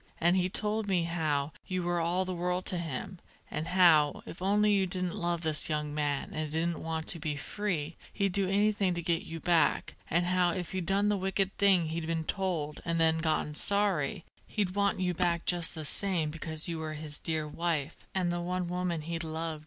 [0.19, 3.19] And he told me how you were all the world to him,
[3.51, 7.35] and how, if only you didn't love this young man and didn't want to be
[7.35, 11.55] free, he'd do anything to get you back, and how if you'd done the wicked
[11.59, 16.31] thing he'd been told and then gotten sorry, he'd want you back just the same
[16.31, 19.59] because you were his dear wife, and the one woman he loved.